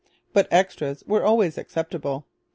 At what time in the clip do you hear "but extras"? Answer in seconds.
0.33-1.03